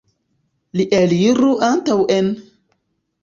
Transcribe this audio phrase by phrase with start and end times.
[0.79, 2.31] Li eliru antaŭen!